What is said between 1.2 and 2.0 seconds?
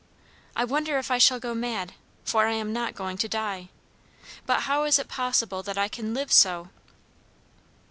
go mad?